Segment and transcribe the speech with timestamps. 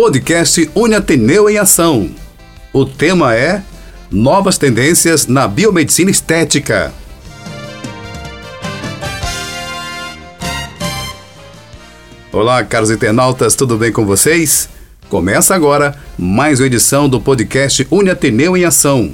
[0.00, 2.10] podcast Uniateneu em Ação.
[2.72, 3.62] O tema é
[4.10, 6.90] Novas Tendências na Biomedicina Estética.
[12.32, 14.70] Olá, caros internautas, tudo bem com vocês?
[15.10, 19.12] Começa agora mais uma edição do podcast Uniateneu em Ação,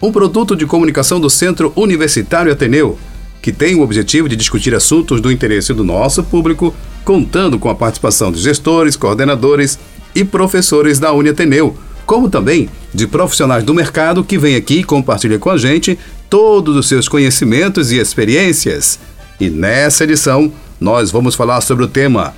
[0.00, 2.96] um produto de comunicação do Centro Universitário Ateneu,
[3.42, 6.72] que tem o objetivo de discutir assuntos do interesse do nosso público,
[7.04, 9.76] contando com a participação de gestores, coordenadores
[10.14, 15.38] e professores da Uniateneu, como também de profissionais do mercado que vêm aqui e compartilham
[15.38, 18.98] com a gente todos os seus conhecimentos e experiências.
[19.40, 22.34] E nessa edição, nós vamos falar sobre o tema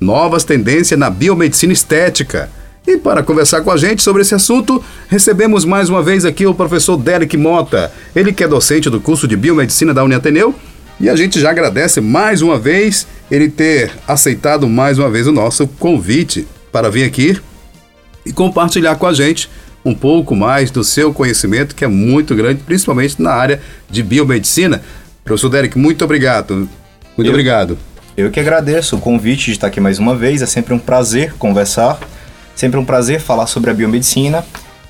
[0.00, 2.50] Novas Tendências na Biomedicina Estética.
[2.86, 6.54] E para conversar com a gente sobre esse assunto, recebemos mais uma vez aqui o
[6.54, 10.52] professor Derek Mota, ele que é docente do curso de Biomedicina da Uniateneu,
[10.98, 15.32] e a gente já agradece mais uma vez ele ter aceitado mais uma vez o
[15.32, 17.38] nosso convite para vir aqui
[18.24, 19.48] e compartilhar com a gente
[19.84, 24.82] um pouco mais do seu conhecimento, que é muito grande, principalmente na área de biomedicina.
[25.24, 26.68] Professor Derek, muito obrigado.
[27.16, 27.78] Muito eu, obrigado.
[28.16, 30.40] Eu que agradeço o convite de estar aqui mais uma vez.
[30.40, 31.98] É sempre um prazer conversar,
[32.54, 34.44] sempre um prazer falar sobre a biomedicina.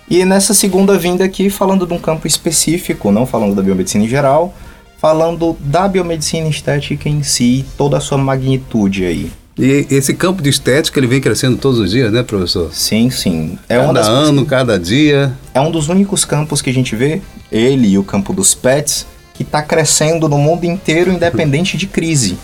[0.09, 4.09] E nessa segunda vinda aqui, falando de um campo específico, não falando da biomedicina em
[4.09, 4.55] geral,
[4.99, 9.33] falando da biomedicina estética em si, toda a sua magnitude aí.
[9.59, 12.71] E esse campo de estética ele vem crescendo todos os dias, né, professor?
[12.73, 13.59] Sim, sim.
[13.69, 15.33] É cada ano, cada dia.
[15.53, 19.07] É um dos únicos campos que a gente vê, ele e o campo dos pets,
[19.35, 22.39] que está crescendo no mundo inteiro, independente de crise.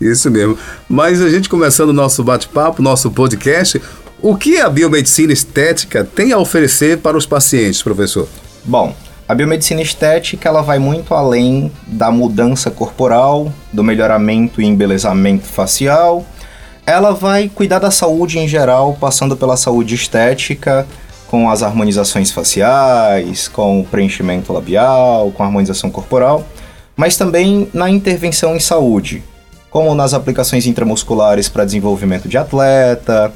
[0.00, 0.58] Isso mesmo.
[0.88, 3.80] Mas a gente começando o nosso bate-papo, nosso podcast,
[4.20, 8.26] o que a biomedicina estética tem a oferecer para os pacientes, professor?
[8.64, 8.96] Bom,
[9.28, 16.26] a biomedicina estética ela vai muito além da mudança corporal, do melhoramento e embelezamento facial,
[16.86, 20.86] ela vai cuidar da saúde em geral, passando pela saúde estética,
[21.28, 26.46] com as harmonizações faciais, com o preenchimento labial, com a harmonização corporal,
[26.96, 29.22] mas também na intervenção em saúde,
[29.70, 33.32] como nas aplicações intramusculares para desenvolvimento de atleta,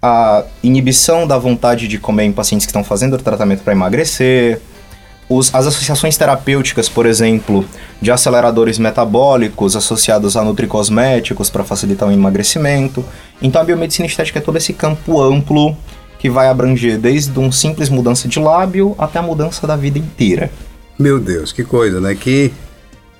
[0.00, 4.60] a inibição da vontade de comer em pacientes que estão fazendo tratamento para emagrecer,
[5.28, 7.64] os, as associações terapêuticas, por exemplo,
[8.00, 13.04] de aceleradores metabólicos associados a nutricosméticos para facilitar o emagrecimento.
[13.40, 15.76] Então a biomedicina estética é todo esse campo amplo
[16.18, 20.50] que vai abranger desde uma simples mudança de lábio até a mudança da vida inteira.
[20.98, 22.14] Meu Deus, que coisa, né?
[22.14, 22.52] Que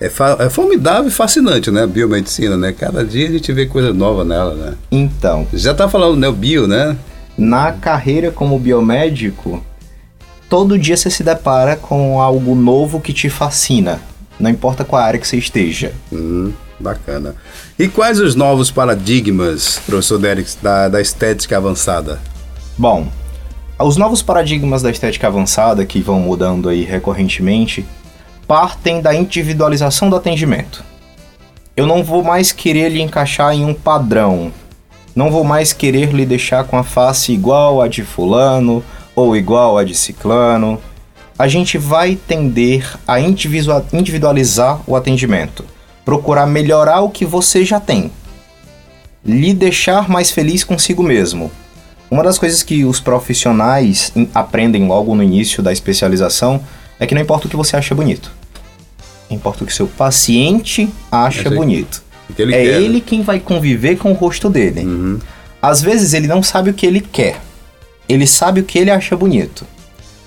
[0.00, 0.06] é,
[0.38, 1.82] é formidável e fascinante, né?
[1.82, 2.72] A biomedicina, né?
[2.72, 4.74] Cada dia a gente vê coisa nova nela, né?
[4.90, 5.46] Então.
[5.52, 6.28] Já tá falando, né?
[6.28, 6.96] O bio, né?
[7.36, 9.64] Na carreira como biomédico,
[10.52, 14.02] todo dia você se depara com algo novo que te fascina,
[14.38, 15.94] não importa qual área que você esteja.
[16.12, 17.34] Hum, bacana.
[17.78, 22.20] E quais os novos paradigmas, professor Derek, da, da estética avançada?
[22.76, 23.08] Bom,
[23.78, 27.86] os novos paradigmas da estética avançada que vão mudando aí recorrentemente
[28.46, 30.84] partem da individualização do atendimento.
[31.74, 34.52] Eu não vou mais querer lhe encaixar em um padrão.
[35.16, 38.84] Não vou mais querer lhe deixar com a face igual a de fulano
[39.14, 40.80] ou igual a de ciclano,
[41.38, 45.64] a gente vai tender a individualizar o atendimento,
[46.04, 48.10] procurar melhorar o que você já tem,
[49.24, 51.50] lhe deixar mais feliz consigo mesmo.
[52.10, 56.62] Uma das coisas que os profissionais aprendem logo no início da especialização
[57.00, 58.30] é que não importa o que você acha bonito,
[59.30, 62.02] importa o que seu paciente acha bonito.
[62.38, 63.02] Ele é quer, ele né?
[63.04, 64.80] quem vai conviver com o rosto dele.
[64.80, 65.18] Uhum.
[65.60, 67.40] Às vezes ele não sabe o que ele quer
[68.08, 69.66] ele sabe o que ele acha bonito.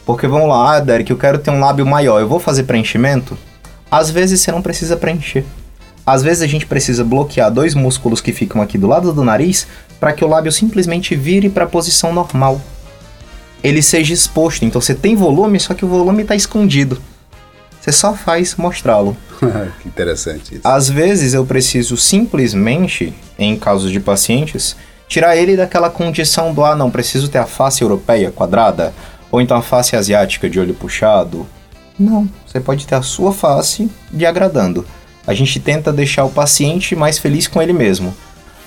[0.06, 3.38] Porque vamos lá, ah, Derek, eu quero ter um lábio maior, eu vou fazer preenchimento?
[3.90, 5.44] Às vezes você não precisa preencher.
[6.06, 9.66] Às vezes a gente precisa bloquear dois músculos que ficam aqui do lado do nariz
[10.00, 12.62] para que o lábio simplesmente vire para a posição normal.
[13.64, 17.02] Ele seja exposto, então você tem volume, só que o volume está escondido.
[17.82, 19.18] Você só faz mostrá-lo.
[19.82, 20.68] que interessante isso.
[20.68, 24.76] Às vezes eu preciso simplesmente, em casos de pacientes,
[25.08, 28.94] tirar ele daquela condição do ah, não, preciso ter a face europeia quadrada,
[29.32, 31.48] ou então a face asiática de olho puxado.
[31.98, 34.86] Não, você pode ter a sua face de agradando.
[35.26, 38.16] A gente tenta deixar o paciente mais feliz com ele mesmo.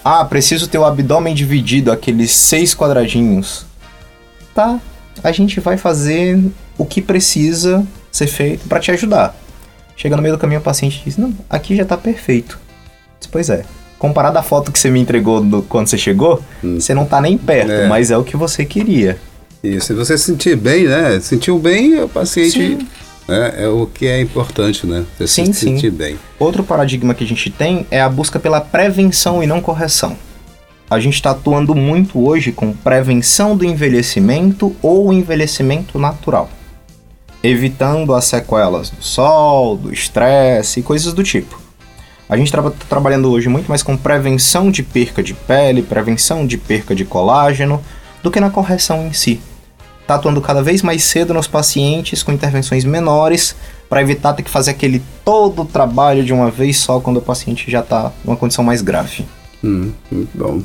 [0.05, 3.67] Ah, preciso ter o abdômen dividido, aqueles seis quadradinhos.
[4.55, 4.81] Tá,
[5.23, 6.43] a gente vai fazer
[6.76, 9.35] o que precisa ser feito para te ajudar.
[9.96, 12.58] Chega no meio do caminho, o paciente diz: Não, aqui já tá perfeito.
[13.31, 13.64] Pois é,
[13.98, 16.78] comparado à foto que você me entregou do, quando você chegou, hum.
[16.80, 17.88] você não tá nem perto, é.
[17.88, 19.18] mas é o que você queria.
[19.62, 21.18] Isso, se você se sentir bem, né?
[21.20, 22.78] Sentiu bem, o paciente
[23.26, 23.54] né?
[23.58, 25.04] é o que é importante, né?
[25.18, 25.96] Você sim, se sentir sim.
[25.96, 26.18] bem.
[26.38, 30.16] Outro paradigma que a gente tem é a busca pela prevenção e não correção.
[30.88, 36.48] a gente está atuando muito hoje com prevenção do envelhecimento ou envelhecimento natural,
[37.42, 41.67] evitando as sequelas do sol, do estresse e coisas do tipo.
[42.28, 46.58] A gente está trabalhando hoje muito mais com prevenção de perca de pele, prevenção de
[46.58, 47.82] perca de colágeno,
[48.22, 49.40] do que na correção em si.
[50.02, 53.56] Está atuando cada vez mais cedo nos pacientes com intervenções menores
[53.88, 57.70] para evitar ter que fazer aquele todo trabalho de uma vez só quando o paciente
[57.70, 59.25] já está numa condição mais grave.
[59.64, 60.62] Hum, muito bom.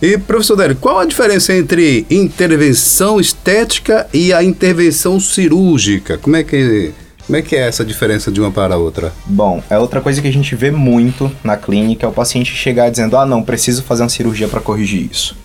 [0.00, 6.18] E, professor Délio, qual a diferença entre intervenção estética e a intervenção cirúrgica?
[6.18, 6.92] Como é que,
[7.26, 9.12] como é, que é essa diferença de uma para a outra?
[9.26, 12.88] Bom, é outra coisa que a gente vê muito na clínica, é o paciente chegar
[12.88, 15.36] dizendo, ah não, preciso fazer uma cirurgia para corrigir isso.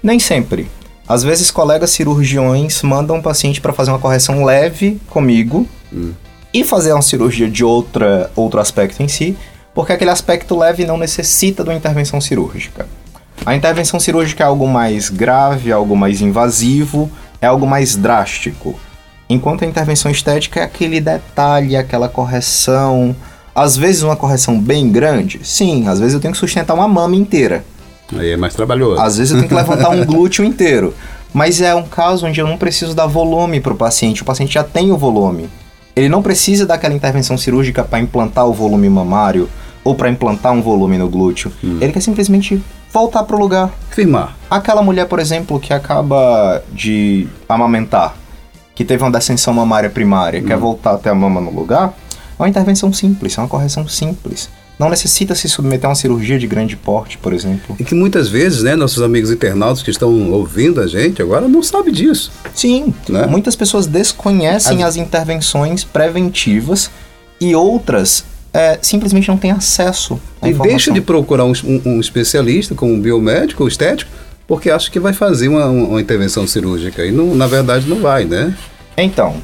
[0.00, 0.68] Nem sempre.
[1.08, 6.12] Às vezes, colegas cirurgiões mandam um paciente para fazer uma correção leve comigo hum.
[6.54, 9.36] e fazer uma cirurgia de outra, outro aspecto em si,
[9.74, 12.86] porque aquele aspecto leve não necessita de uma intervenção cirúrgica.
[13.44, 17.10] A intervenção cirúrgica é algo mais grave, algo mais invasivo,
[17.40, 18.78] é algo mais drástico.
[19.30, 23.14] Enquanto a intervenção estética é aquele detalhe, aquela correção.
[23.54, 27.14] Às vezes uma correção bem grande, sim, às vezes eu tenho que sustentar uma mama
[27.14, 27.64] inteira.
[28.12, 29.00] Aí é mais trabalhoso.
[29.00, 30.92] Às vezes eu tenho que levantar um glúteo inteiro.
[31.32, 34.54] Mas é um caso onde eu não preciso dar volume para o paciente, o paciente
[34.54, 35.48] já tem o volume.
[35.94, 39.48] Ele não precisa daquela intervenção cirúrgica para implantar o volume mamário
[39.84, 41.52] ou para implantar um volume no glúteo.
[41.62, 41.78] Hum.
[41.80, 42.60] Ele quer simplesmente
[42.92, 43.70] voltar pro lugar.
[43.90, 44.36] Firmar.
[44.50, 48.16] Aquela mulher, por exemplo, que acaba de amamentar,
[48.80, 50.44] que teve uma descensão mamária primária, hum.
[50.44, 51.94] quer voltar até a mama no lugar,
[52.38, 54.48] é uma intervenção simples, é uma correção simples.
[54.78, 57.76] Não necessita se submeter a uma cirurgia de grande porte, por exemplo.
[57.78, 61.62] E que muitas vezes, né, nossos amigos internautas que estão ouvindo a gente agora não
[61.62, 62.32] sabem disso.
[62.54, 63.26] Sim, né?
[63.26, 64.90] muitas pessoas desconhecem as...
[64.90, 66.90] as intervenções preventivas
[67.38, 70.74] e outras é, simplesmente não tem acesso à e informação.
[70.74, 74.10] deixa de procurar um, um, um, especialista, como um biomédico ou estético,
[74.48, 77.04] porque acha que vai fazer uma, uma intervenção cirúrgica.
[77.04, 78.56] E não, na verdade não vai, né?
[78.96, 79.36] Então,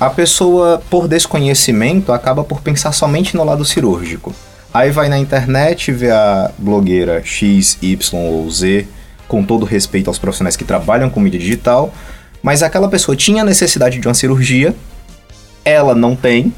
[0.00, 4.34] a pessoa, por desconhecimento, acaba por pensar somente no lado cirúrgico.
[4.72, 8.86] Aí vai na internet, vê a blogueira X, Y ou Z,
[9.28, 11.94] com todo respeito aos profissionais que trabalham com mídia digital,
[12.42, 14.74] mas aquela pessoa tinha necessidade de uma cirurgia,
[15.64, 16.52] ela não tem,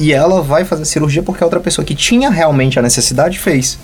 [0.00, 3.78] e ela vai fazer cirurgia porque a outra pessoa que tinha realmente a necessidade fez.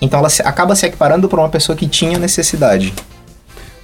[0.00, 2.94] Então ela acaba se equiparando para uma pessoa que tinha necessidade.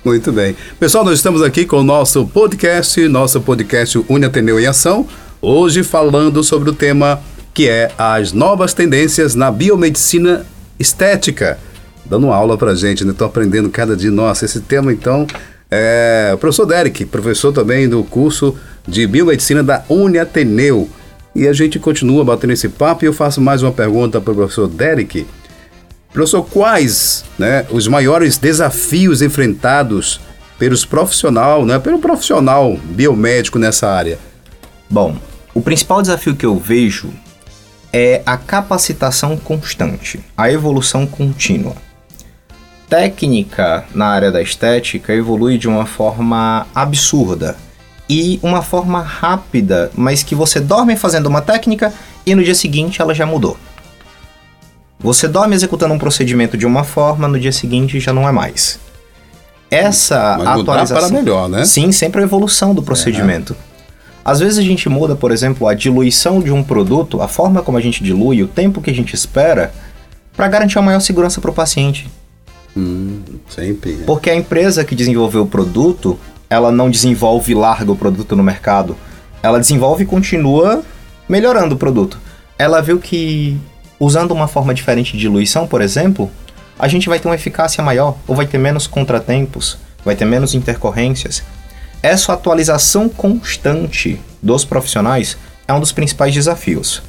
[0.05, 0.57] Muito bem.
[0.81, 5.07] Pessoal, nós estamos aqui com o nosso podcast, nosso podcast Uni Ateneu em Ação,
[5.41, 7.21] hoje falando sobre o tema
[7.55, 10.45] que é as novas tendências na biomedicina
[10.77, 11.57] estética.
[12.05, 13.15] Dando aula pra gente, né?
[13.17, 14.11] Tô aprendendo cada dia.
[14.11, 15.25] Nossa, esse tema então
[15.71, 18.57] é o professor Derek, professor também do curso
[18.87, 20.91] de biomedicina da Uni Ateneu.
[21.33, 24.35] E a gente continua batendo esse papo e eu faço mais uma pergunta para o
[24.35, 25.25] professor Derek.
[26.13, 30.21] Professor, quais né, os maiores desafios enfrentados
[30.59, 34.19] pelos profissional, né, pelo profissional biomédico nessa área?
[34.91, 35.17] Bom,
[35.55, 37.11] o principal desafio que eu vejo
[37.93, 41.75] é a capacitação constante, a evolução contínua.
[42.89, 47.57] Técnica na área da estética evolui de uma forma absurda
[48.07, 51.93] e uma forma rápida, mas que você dorme fazendo uma técnica
[52.27, 53.57] e no dia seguinte ela já mudou.
[55.03, 58.79] Você dorme executando um procedimento de uma forma, no dia seguinte já não é mais.
[59.71, 60.97] Essa mas atualização.
[60.97, 61.65] para melhor, né?
[61.65, 63.57] Sim, sempre a evolução do procedimento.
[63.69, 63.73] É.
[64.25, 67.77] Às vezes a gente muda, por exemplo, a diluição de um produto, a forma como
[67.77, 69.73] a gente dilui, o tempo que a gente espera,
[70.37, 72.09] para garantir uma maior segurança para o paciente.
[72.77, 73.95] Hum, sempre.
[73.95, 74.05] Né?
[74.07, 76.19] Porque a empresa que desenvolveu o produto,
[76.49, 78.97] ela não desenvolve e larga o produto no mercado.
[79.43, 80.83] Ela desenvolve e continua
[81.29, 82.19] melhorando o produto.
[82.57, 83.59] Ela viu que
[84.05, 86.29] usando uma forma diferente de diluição, por exemplo,
[86.77, 90.55] a gente vai ter uma eficácia maior, ou vai ter menos contratempos, vai ter menos
[90.55, 91.45] intercorrências.
[92.03, 97.01] Essa atualização constante dos profissionais é um dos principais desafios.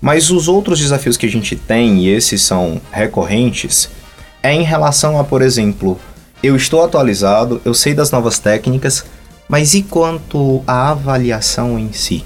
[0.00, 3.88] Mas os outros desafios que a gente tem, e esses são recorrentes,
[4.42, 6.00] é em relação a, por exemplo,
[6.42, 9.04] eu estou atualizado, eu sei das novas técnicas,
[9.48, 12.24] mas e quanto à avaliação em si?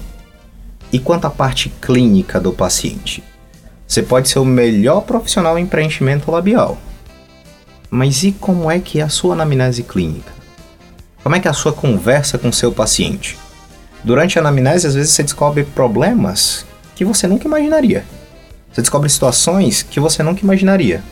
[0.91, 3.23] E quanto à parte clínica do paciente?
[3.87, 6.77] Você pode ser o melhor profissional em preenchimento labial,
[7.89, 10.33] mas e como é que é a sua anamnese clínica?
[11.23, 13.37] Como é que é a sua conversa com seu paciente?
[14.03, 16.65] Durante a anamnese, às vezes você descobre problemas
[16.95, 18.05] que você nunca imaginaria.
[18.71, 21.03] Você descobre situações que você nunca imaginaria.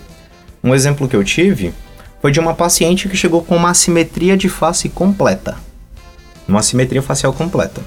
[0.63, 1.73] Um exemplo que eu tive
[2.21, 5.57] foi de uma paciente que chegou com uma assimetria de face completa.
[6.47, 7.81] Uma assimetria facial completa.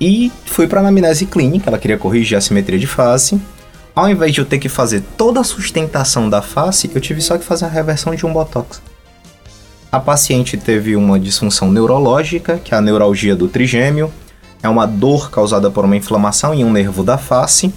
[0.00, 3.40] E fui para a anamnese clínica, ela queria corrigir a assimetria de face.
[3.96, 7.38] Ao invés de eu ter que fazer toda a sustentação da face, eu tive só
[7.38, 8.82] que fazer a reversão de um botox.
[9.90, 14.12] A paciente teve uma disfunção neurológica, que é a neuralgia do trigêmeo,
[14.62, 17.72] é uma dor causada por uma inflamação em um nervo da face.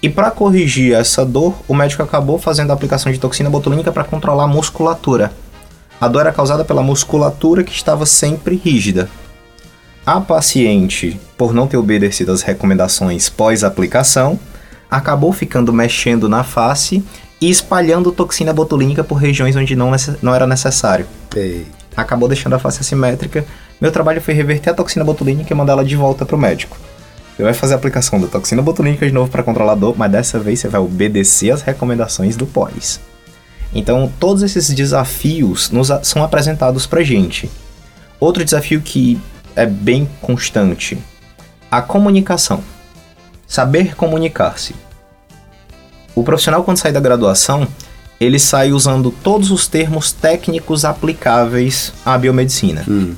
[0.00, 4.04] E para corrigir essa dor, o médico acabou fazendo a aplicação de toxina botulínica para
[4.04, 5.32] controlar a musculatura.
[6.00, 9.10] A dor era causada pela musculatura que estava sempre rígida.
[10.06, 14.40] A paciente, por não ter obedecido às recomendações pós-aplicação,
[14.90, 17.02] acabou ficando mexendo na face
[17.40, 19.92] e espalhando toxina botulínica por regiões onde não,
[20.22, 21.06] não era necessário.
[21.34, 21.66] Ei.
[21.96, 23.44] Acabou deixando a face assimétrica.
[23.80, 26.76] Meu trabalho foi reverter a toxina botulínica e mandar ela de volta para o médico.
[27.36, 30.10] Você vai fazer a aplicação da toxina botulínica de novo para controlar a dor, mas
[30.10, 33.00] dessa vez você vai obedecer às recomendações do pós.
[33.72, 37.48] Então, todos esses desafios nos, são apresentados pra gente.
[38.18, 39.20] Outro desafio que
[39.54, 40.98] é bem constante:
[41.70, 42.60] a comunicação.
[43.48, 44.74] Saber comunicar-se.
[46.14, 47.66] O profissional, quando sai da graduação,
[48.20, 52.84] ele sai usando todos os termos técnicos aplicáveis à biomedicina.
[52.86, 53.14] Hum.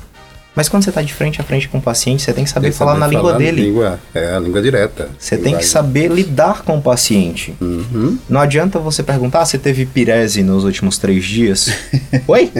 [0.55, 2.69] Mas quando você está de frente a frente com o paciente, você tem que saber
[2.69, 3.61] tem falar saber na falar língua dele.
[3.67, 5.09] Língua, é, a língua direta.
[5.17, 7.55] Você tem que saber lidar com o paciente.
[7.61, 8.17] Uhum.
[8.29, 11.71] Não adianta você perguntar se teve pirese nos últimos três dias.
[12.27, 12.51] Oi?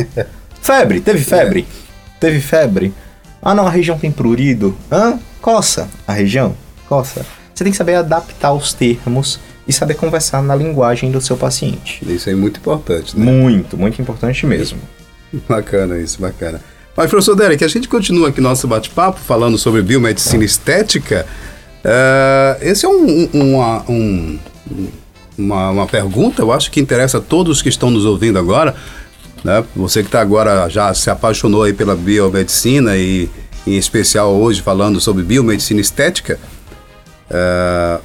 [0.61, 1.67] Febre, teve febre?
[1.69, 2.19] É.
[2.19, 2.93] Teve febre?
[3.41, 4.75] Ah não, a região tem prurido.
[4.89, 5.19] Hã?
[5.41, 5.89] Coça.
[6.07, 6.55] A região?
[6.87, 7.25] Coça.
[7.61, 12.01] Você tem que saber adaptar os termos e saber conversar na linguagem do seu paciente.
[12.11, 13.23] Isso é muito importante, né?
[13.23, 14.79] Muito, muito importante mesmo.
[15.47, 16.59] Bacana isso, bacana.
[16.97, 21.27] Mas, professor Derek, a gente continua aqui nosso bate-papo falando sobre biomedicina estética.
[21.85, 24.39] Uh, esse é um, uma, um,
[25.37, 28.75] uma, uma, pergunta, eu acho que interessa a todos que estão nos ouvindo agora.
[29.43, 29.63] Né?
[29.75, 33.29] Você que está agora já se apaixonou aí pela biomedicina e
[33.67, 36.39] em especial hoje falando sobre biomedicina estética.
[37.31, 38.01] Uh,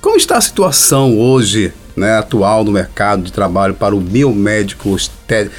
[0.00, 5.54] como está a situação hoje, né, atual no mercado de trabalho para o biomédico estético?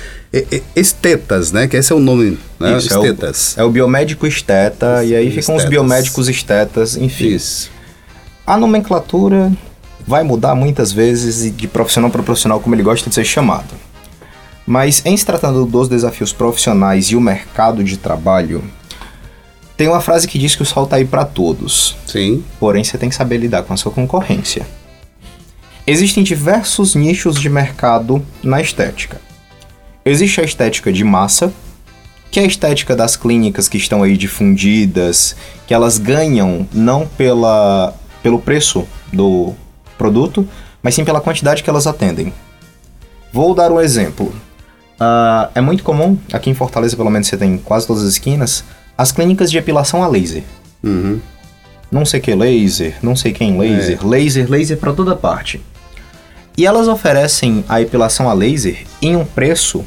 [0.75, 1.67] estetas, né?
[1.67, 2.77] Que esse é o nome, né?
[2.77, 3.58] Isso, estetas.
[3.58, 5.63] É o, é o biomédico esteta, Isso, e aí ficam estetas.
[5.63, 7.27] os biomédicos estetas, enfim.
[7.27, 7.70] Isso.
[8.48, 9.51] A nomenclatura
[10.08, 13.74] vai mudar muitas vezes de profissional para profissional, como ele gosta de ser chamado.
[14.65, 18.63] Mas em se tratando dos desafios profissionais e o mercado de trabalho,
[19.81, 21.97] tem uma frase que diz que o sol tá aí para todos.
[22.05, 22.43] Sim.
[22.59, 24.63] Porém, você tem que saber lidar com a sua concorrência.
[25.88, 29.19] Existem diversos nichos de mercado na estética.
[30.05, 31.51] Existe a estética de massa,
[32.29, 35.35] que é a estética das clínicas que estão aí difundidas,
[35.65, 39.55] que elas ganham não pela, pelo preço do
[39.97, 40.47] produto,
[40.83, 42.31] mas sim pela quantidade que elas atendem.
[43.33, 44.27] Vou dar um exemplo.
[45.01, 48.63] Uh, é muito comum, aqui em Fortaleza pelo menos você tem quase todas as esquinas,
[49.01, 50.43] as clínicas de epilação a laser.
[50.84, 51.20] Uhum.
[51.91, 54.05] Não sei que laser, não sei quem laser, é.
[54.05, 55.60] laser, laser para toda parte.
[56.55, 59.84] E elas oferecem a epilação a laser em um preço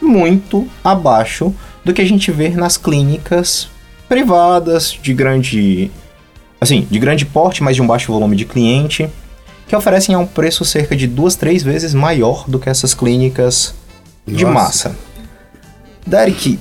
[0.00, 1.54] muito abaixo
[1.84, 3.68] do que a gente vê nas clínicas
[4.08, 5.90] privadas de grande
[6.58, 9.10] assim, de grande porte, mas de um baixo volume de cliente,
[9.68, 13.74] que oferecem a um preço cerca de duas, três vezes maior do que essas clínicas
[14.26, 14.38] Nossa.
[14.38, 14.96] de massa.
[16.06, 16.58] Derek,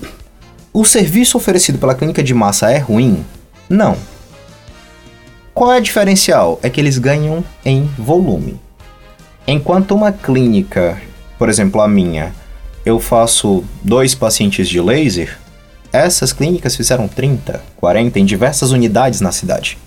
[0.73, 3.23] o serviço oferecido pela clínica de massa é ruim?
[3.69, 3.95] Não.
[5.53, 6.59] Qual é o diferencial?
[6.63, 8.59] É que eles ganham em volume.
[9.45, 10.99] Enquanto uma clínica,
[11.37, 12.33] por exemplo a minha,
[12.83, 15.37] eu faço dois pacientes de laser,
[15.91, 19.77] essas clínicas fizeram 30, 40 em diversas unidades na cidade.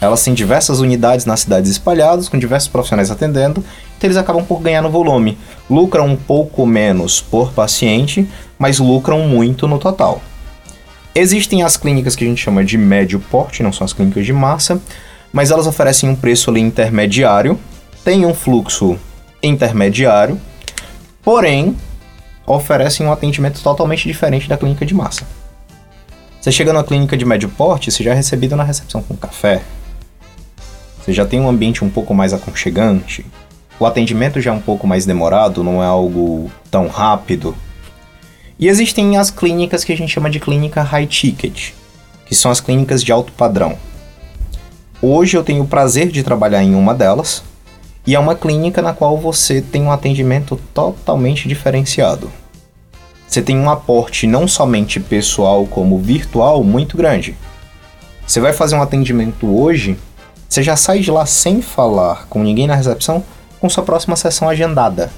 [0.00, 3.64] Elas têm diversas unidades nas cidades espalhadas, com diversos profissionais atendendo,
[3.96, 5.38] então eles acabam por ganhar no volume.
[5.70, 10.22] Lucram um pouco menos por paciente, mas lucram muito no total.
[11.14, 14.32] Existem as clínicas que a gente chama de médio porte, não são as clínicas de
[14.32, 14.80] massa,
[15.32, 17.58] mas elas oferecem um preço ali intermediário,
[18.04, 18.98] tem um fluxo
[19.42, 20.40] intermediário,
[21.22, 21.76] porém
[22.46, 25.24] oferecem um atendimento totalmente diferente da clínica de massa.
[26.40, 29.62] Você chega na clínica de médio porte, você já é recebido na recepção com café.
[31.00, 33.24] Você já tem um ambiente um pouco mais aconchegante.
[33.78, 37.56] O atendimento já é um pouco mais demorado, não é algo tão rápido.
[38.58, 41.72] E existem as clínicas que a gente chama de clínica high ticket,
[42.24, 43.76] que são as clínicas de alto padrão.
[45.02, 47.42] Hoje eu tenho o prazer de trabalhar em uma delas,
[48.06, 52.30] e é uma clínica na qual você tem um atendimento totalmente diferenciado.
[53.26, 57.36] Você tem um aporte não somente pessoal como virtual muito grande.
[58.24, 59.98] Você vai fazer um atendimento hoje,
[60.48, 63.24] você já sai de lá sem falar com ninguém na recepção,
[63.60, 65.10] com sua próxima sessão agendada.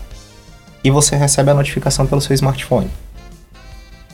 [0.83, 2.91] E você recebe a notificação pelo seu smartphone.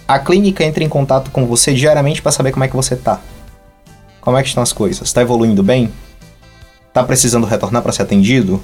[0.06, 3.20] A clínica entra em contato com você diariamente para saber como é que você tá.
[4.20, 5.08] Como é que estão as coisas?
[5.08, 5.90] Está evoluindo bem?
[6.92, 8.62] Tá precisando retornar para ser atendido?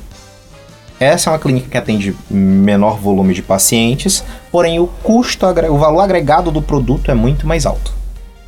[1.00, 6.00] Essa é uma clínica que atende menor volume de pacientes, porém o custo, o valor
[6.00, 7.92] agregado do produto é muito mais alto.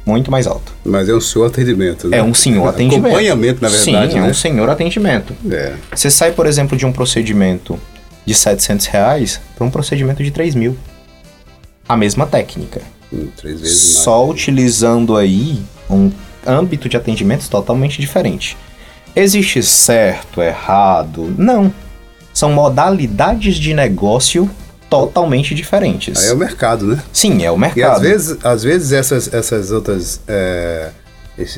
[0.05, 0.73] Muito mais alto.
[0.85, 2.19] Mas é um senhor atendimento, né?
[2.19, 3.07] É um senhor atendimento.
[3.07, 4.13] Acompanhamento, na verdade.
[4.13, 4.29] Sim, é né?
[4.29, 5.35] um senhor atendimento.
[5.51, 5.75] É.
[5.95, 7.79] Você sai, por exemplo, de um procedimento
[8.25, 10.77] de 700 reais para um procedimento de 3 mil.
[11.91, 12.83] A mesma técnica.
[13.13, 14.05] Hum, três vezes mais.
[14.05, 16.11] Só utilizando aí um
[16.47, 18.57] âmbito de atendimentos totalmente diferente.
[19.15, 21.35] Existe certo, errado?
[21.37, 21.73] Não.
[22.33, 24.49] São modalidades de negócio
[24.89, 26.17] totalmente diferentes.
[26.23, 27.03] Aí é o mercado, né?
[27.13, 27.97] Sim, é o E mercado.
[27.97, 30.91] às vezes, às vezes essas, essas outras é,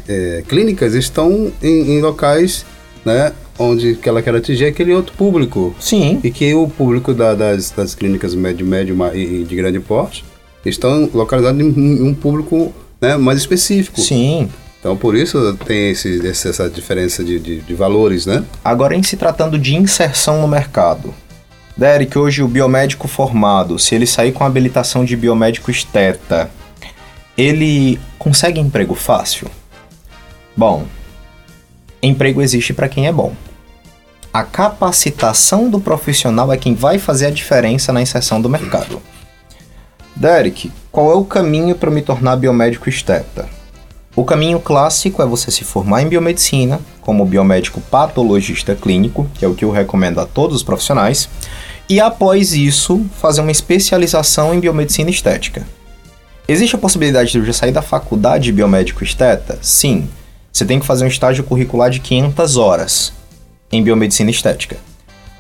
[0.08, 2.64] é, clínicas estão em, em locais
[3.04, 5.74] né, onde que ela quer atingir aquele outro público.
[5.78, 10.24] Sim, E que o público da- das, das clínicas médio, médio e de grande porte
[10.64, 14.00] estão localizados em, um público né, mais específico.
[14.00, 14.48] sim.
[14.80, 18.42] Então por isso tem esse, esse- essa diferença de, de, de valores, né?
[18.64, 21.14] Agora, em se tratando de inserção no mercado.
[21.76, 26.50] Derek, hoje o biomédico formado, se ele sair com habilitação de biomédico esteta,
[27.38, 29.46] ele consegue emprego fácil?
[30.56, 30.84] Bom,
[32.02, 33.32] emprego existe para quem é bom.
[34.32, 39.00] A capacitação do profissional é quem vai fazer a diferença na inserção do mercado.
[40.16, 43.48] Derek, qual é o caminho para me tornar biomédico esteta?
[44.14, 49.48] O caminho clássico é você se formar em biomedicina, como biomédico patologista clínico, que é
[49.48, 51.28] o que eu recomendo a todos os profissionais,
[51.88, 55.66] e após isso fazer uma especialização em biomedicina estética.
[56.46, 59.58] Existe a possibilidade de eu já sair da faculdade de biomédico esteta?
[59.62, 60.08] Sim.
[60.52, 63.12] Você tem que fazer um estágio curricular de 500 horas
[63.70, 64.76] em biomedicina estética.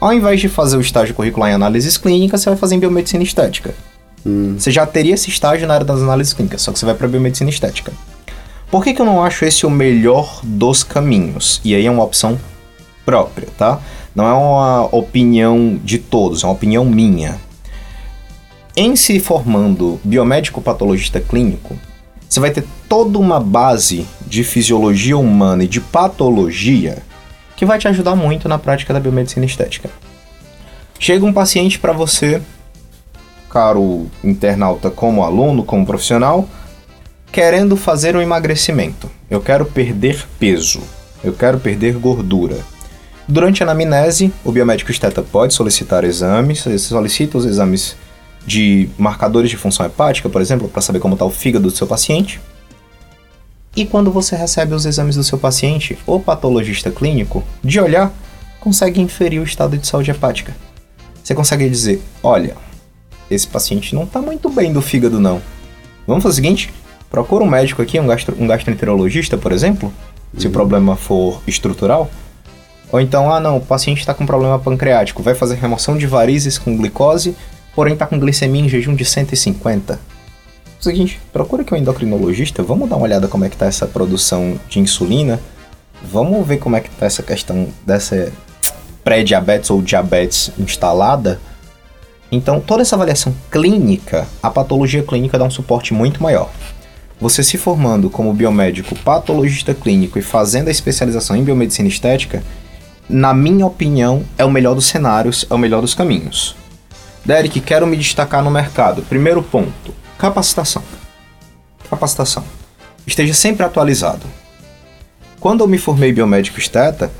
[0.00, 3.22] Ao invés de fazer o estágio curricular em análises clínicas, você vai fazer em biomedicina
[3.22, 3.74] estética.
[4.56, 7.08] Você já teria esse estágio na área das análises clínicas, só que você vai para
[7.08, 7.92] biomedicina estética.
[8.70, 11.60] Por que, que eu não acho esse o melhor dos caminhos?
[11.62, 12.40] E aí é uma opção
[13.04, 13.80] própria, tá?
[14.14, 17.38] Não é uma opinião de todos, é uma opinião minha.
[18.74, 21.78] Em se formando biomédico patologista clínico,
[22.28, 27.02] você vai ter toda uma base de fisiologia humana e de patologia
[27.54, 29.90] que vai te ajudar muito na prática da biomedicina estética.
[30.98, 32.40] Chega um paciente para você,
[33.50, 36.48] caro internauta, como aluno, como profissional,
[37.30, 39.10] querendo fazer um emagrecimento.
[39.28, 40.80] Eu quero perder peso.
[41.22, 42.56] Eu quero perder gordura.
[43.28, 47.96] Durante a anamnese, o biomédico esteta pode solicitar exames, ele solicita os exames
[48.46, 51.86] de marcadores de função hepática, por exemplo, para saber como está o fígado do seu
[51.86, 52.40] paciente.
[53.74, 58.12] E quando você recebe os exames do seu paciente, o patologista clínico, de olhar,
[58.60, 60.54] consegue inferir o estado de saúde hepática.
[61.22, 62.54] Você consegue dizer: olha,
[63.30, 65.40] esse paciente não está muito bem do fígado, não.
[66.06, 66.72] Vamos fazer o seguinte:
[67.10, 69.92] procura um médico aqui, um, gastro, um gastroenterologista, por exemplo,
[70.36, 72.10] se o problema for estrutural.
[72.90, 76.58] Ou então, ah não, o paciente está com problema pancreático, vai fazer remoção de varizes
[76.58, 77.34] com glicose,
[77.74, 79.98] porém está com glicemia em jejum de 150.
[80.82, 84.58] Seguinte, procura aqui um endocrinologista, vamos dar uma olhada como é que tá essa produção
[84.68, 85.38] de insulina,
[86.02, 88.32] vamos ver como é que tá essa questão dessa
[89.04, 91.40] pré-diabetes ou diabetes instalada.
[92.32, 96.50] Então, toda essa avaliação clínica, a patologia clínica dá um suporte muito maior.
[97.20, 102.42] Você se formando como biomédico patologista clínico e fazendo a especialização em biomedicina estética,
[103.08, 106.56] na minha opinião, é o melhor dos cenários, é o melhor dos caminhos.
[107.24, 109.02] Derek, quero me destacar no mercado.
[109.02, 110.84] Primeiro ponto, capacitação.
[111.90, 112.44] Capacitação.
[113.04, 114.24] Esteja sempre atualizado.
[115.40, 117.10] Quando eu me formei biomédico esteta,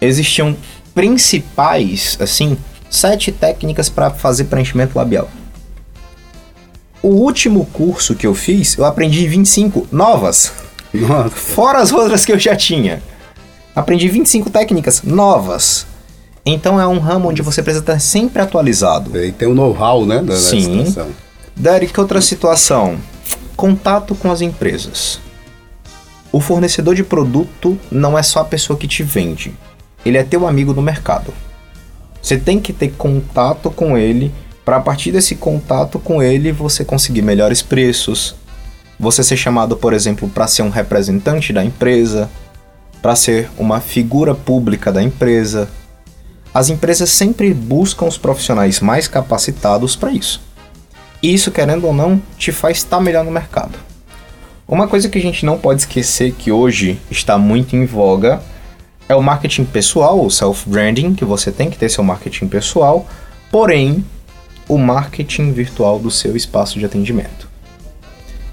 [0.00, 0.56] existiam
[0.92, 2.58] principais, assim,
[2.90, 5.30] sete técnicas para fazer preenchimento labial.
[7.00, 10.52] O último curso que eu fiz, eu aprendi 25 novas,
[10.92, 11.30] Nossa.
[11.30, 13.00] fora as outras que eu já tinha.
[13.72, 15.86] Aprendi 25 técnicas novas.
[16.44, 19.16] Então é um ramo onde você precisa estar sempre atualizado.
[19.16, 20.20] E tem o know-how, né?
[20.20, 20.84] Da Sim.
[20.84, 21.27] situação.
[21.58, 23.00] Derek, outra situação.
[23.56, 25.18] Contato com as empresas.
[26.30, 29.52] O fornecedor de produto não é só a pessoa que te vende.
[30.06, 31.34] Ele é teu amigo no mercado.
[32.22, 34.32] Você tem que ter contato com ele
[34.64, 38.36] para a partir desse contato com ele você conseguir melhores preços.
[38.96, 42.30] Você ser chamado, por exemplo, para ser um representante da empresa,
[43.02, 45.68] para ser uma figura pública da empresa.
[46.54, 50.46] As empresas sempre buscam os profissionais mais capacitados para isso.
[51.22, 53.78] E isso, querendo ou não, te faz estar melhor no mercado.
[54.66, 58.42] Uma coisa que a gente não pode esquecer que hoje está muito em voga
[59.08, 63.06] é o marketing pessoal, o self-branding, que você tem que ter seu marketing pessoal,
[63.50, 64.04] porém,
[64.68, 67.48] o marketing virtual do seu espaço de atendimento.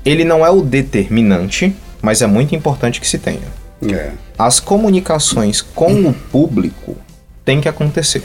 [0.05, 3.65] Ele não é o determinante, mas é muito importante que se tenha.
[3.91, 4.13] É.
[4.37, 6.95] As comunicações com o público
[7.43, 8.23] têm que acontecer.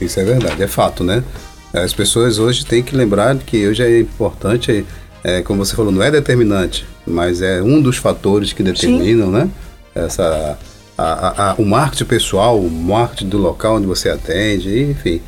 [0.00, 1.24] Isso é verdade, é fato, né?
[1.72, 4.84] As pessoas hoje têm que lembrar que hoje é importante,
[5.24, 9.48] é, como você falou, não é determinante, mas é um dos fatores que determinam, né?
[9.94, 10.58] Essa,
[10.96, 15.22] a, a, o marketing pessoal, o marketing do local onde você atende, enfim.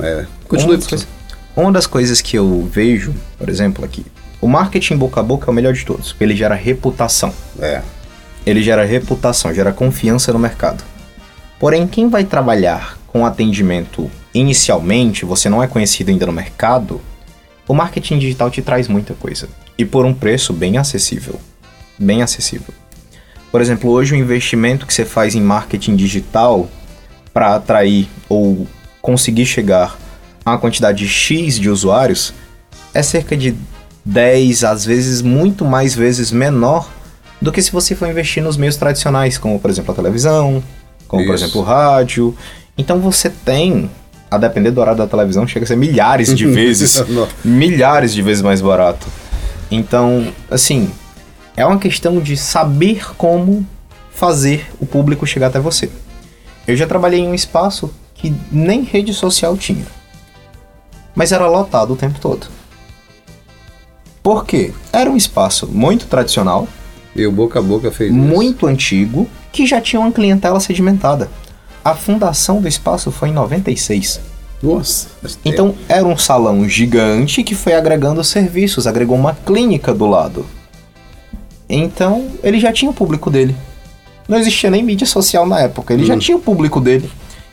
[0.00, 0.72] É, continue.
[0.72, 1.08] Uma das, coisas,
[1.56, 4.04] uma das coisas que eu vejo, por exemplo, aqui,
[4.40, 7.32] o marketing boca a boca é o melhor de todos, porque ele gera reputação.
[7.60, 7.82] É.
[8.44, 10.82] Ele gera reputação, gera confiança no mercado.
[11.60, 17.00] Porém, quem vai trabalhar com atendimento inicialmente, você não é conhecido ainda no mercado,
[17.66, 19.48] o marketing digital te traz muita coisa.
[19.78, 21.40] E por um preço bem acessível.
[21.98, 22.74] Bem acessível.
[23.50, 26.68] Por exemplo, hoje o investimento que você faz em marketing digital
[27.32, 28.66] para atrair ou
[29.00, 29.98] conseguir chegar
[30.44, 32.32] a uma quantidade X de usuários
[32.94, 33.54] é cerca de
[34.04, 36.90] 10, às vezes muito mais vezes menor
[37.40, 40.62] do que se você for investir nos meios tradicionais, como por exemplo a televisão,
[41.08, 41.28] como Isso.
[41.28, 42.36] por exemplo o rádio.
[42.76, 43.90] Então você tem,
[44.32, 47.02] a depender do horário da televisão, chega a ser milhares de vezes,
[47.44, 49.06] milhares de vezes mais barato.
[49.70, 50.90] Então, assim,
[51.54, 53.66] é uma questão de saber como
[54.10, 55.90] fazer o público chegar até você.
[56.66, 59.84] Eu já trabalhei em um espaço que nem rede social tinha.
[61.14, 62.46] Mas era lotado o tempo todo.
[64.22, 64.72] Por quê?
[64.92, 66.66] Era um espaço muito tradicional.
[67.14, 68.66] E o boca a boca fez Muito isso.
[68.66, 71.28] antigo, que já tinha uma clientela sedimentada.
[71.84, 74.20] A fundação do espaço foi em 96.
[74.62, 75.08] Nossa.
[75.44, 80.46] Então era um salão gigante que foi agregando serviços, agregou uma clínica do lado.
[81.68, 83.56] Então, ele já tinha o público dele.
[84.28, 86.06] Não existia nem mídia social na época, ele hum.
[86.06, 87.10] já tinha o público dele.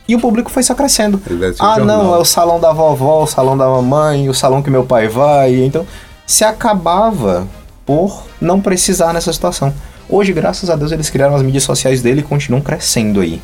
[0.07, 1.21] E o público foi só crescendo.
[1.59, 2.03] Ah, jornal.
[2.03, 5.07] não, é o salão da vovó, o salão da mamãe, o salão que meu pai
[5.07, 5.63] vai.
[5.63, 5.85] Então,
[6.25, 7.47] se acabava
[7.85, 9.73] por não precisar nessa situação.
[10.09, 13.39] Hoje, graças a Deus, eles criaram as mídias sociais dele e continuam crescendo aí.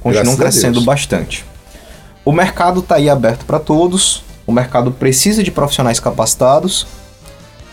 [0.00, 1.44] Continuam graças crescendo bastante.
[2.24, 4.22] O mercado está aí aberto para todos.
[4.46, 6.86] O mercado precisa de profissionais capacitados.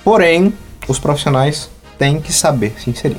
[0.03, 0.53] Porém,
[0.87, 3.17] os profissionais tem que saber se inserir.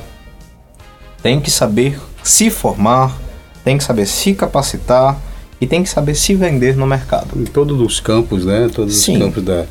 [1.23, 3.17] Tem que saber se formar,
[3.65, 5.19] tem que saber se capacitar
[5.61, 7.29] e tem que saber se vender no mercado.
[7.37, 8.71] Em todos os campos, né?
[8.73, 9.15] Todos Sim.
[9.15, 9.63] os campos da,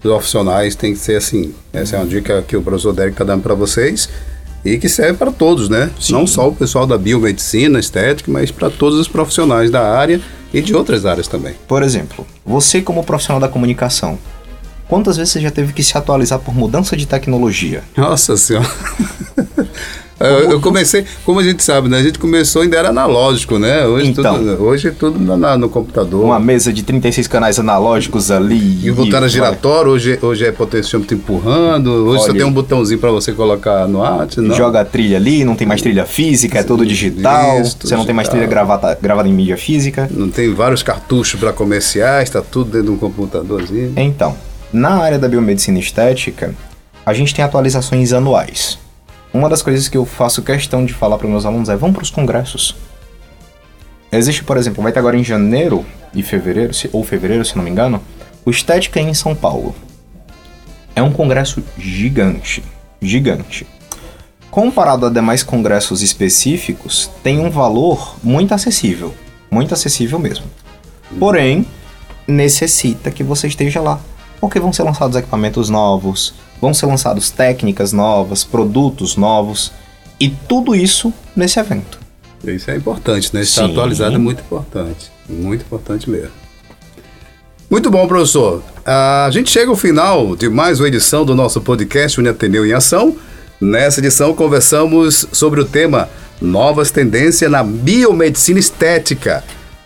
[0.00, 1.54] dos profissionais tem que ser assim.
[1.72, 4.08] Essa é uma dica que o professor Derek está dando para vocês
[4.64, 5.90] e que serve para todos, né?
[6.00, 6.12] Sim.
[6.12, 10.20] Não só o pessoal da biomedicina, estética, mas para todos os profissionais da área
[10.52, 11.54] e de outras áreas também.
[11.66, 14.18] Por exemplo, você como profissional da comunicação,
[14.92, 17.82] Quantas vezes você já teve que se atualizar por mudança de tecnologia?
[17.96, 18.68] Nossa senhora.
[20.22, 21.98] Eu, comecei, como a gente sabe, né?
[21.98, 23.84] A gente começou ainda era analógico, né?
[23.86, 26.24] Hoje então, tudo, hoje é tudo no, no, computador.
[26.24, 28.86] Uma mesa de 36 canais analógicos ali.
[28.86, 33.00] E voltar a giratório, hoje, hoje é potenciômetro empurrando, hoje Olha, só tem um botãozinho
[33.00, 34.40] para você colocar no arte.
[34.40, 34.54] Não.
[34.54, 37.60] Joga a trilha ali, não tem mais trilha física, é tudo digital.
[37.60, 40.08] Isso, você não tem mais trilha gravada, gravada em mídia física.
[40.10, 43.92] Não tem vários cartuchos para comerciais, está tudo dentro de um computadorzinho.
[43.96, 44.36] Então,
[44.72, 46.54] na área da biomedicina estética,
[47.04, 48.78] a gente tem atualizações anuais.
[49.32, 52.02] Uma das coisas que eu faço questão de falar para meus alunos é: vão para
[52.02, 52.76] os congressos.
[54.10, 57.70] Existe, por exemplo, vai ter agora em janeiro e fevereiro, ou fevereiro, se não me
[57.70, 58.02] engano,
[58.44, 59.74] o Estética em São Paulo.
[60.94, 62.62] É um congresso gigante,
[63.00, 63.66] gigante.
[64.50, 69.14] Comparado a demais congressos específicos, tem um valor muito acessível,
[69.50, 70.44] muito acessível mesmo.
[71.18, 71.64] Porém,
[72.28, 73.98] necessita que você esteja lá
[74.42, 79.72] porque vão ser lançados equipamentos novos, vão ser lançados técnicas novas, produtos novos
[80.20, 81.98] e tudo isso nesse evento.
[82.44, 83.42] Isso é importante, né?
[83.42, 83.72] Estar Sim.
[83.72, 86.30] atualizado é muito importante, muito importante mesmo.
[87.68, 88.62] Muito bom, professor.
[88.86, 93.16] A gente chega ao final de mais uma edição do nosso podcast Uniateneu em Ação.
[93.60, 96.08] Nessa edição conversamos sobre o tema
[96.40, 99.42] Novas tendências na biomedicina estética.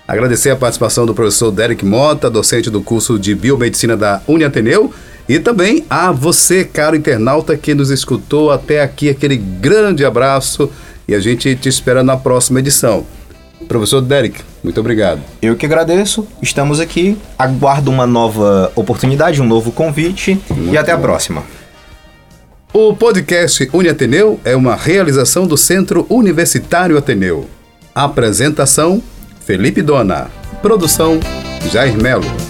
[0.07, 4.93] Agradecer a participação do professor Derek Mota, docente do curso de Biomedicina da Uniateneu,
[5.29, 9.09] e também a você, caro internauta, que nos escutou até aqui.
[9.09, 10.71] Aquele grande abraço
[11.09, 13.05] e a gente te espera na próxima edição.
[13.67, 15.21] Professor Derek, muito obrigado.
[15.43, 20.93] Eu que agradeço, estamos aqui, aguardo uma nova oportunidade, um novo convite muito e até
[20.93, 20.99] bom.
[20.99, 21.43] a próxima.
[22.73, 27.49] O podcast Uniateneu é uma realização do Centro Universitário Ateneu.
[27.95, 29.03] Apresentação
[29.41, 30.31] Felipe Dona.
[30.61, 31.19] Produção
[31.73, 32.46] Jair Melo.